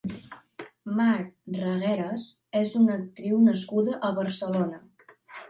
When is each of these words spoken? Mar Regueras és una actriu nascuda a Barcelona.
Mar 0.99 1.17
Regueras 1.55 2.25
és 2.61 2.73
una 2.81 2.97
actriu 3.03 3.45
nascuda 3.51 4.01
a 4.11 4.13
Barcelona. 4.23 4.83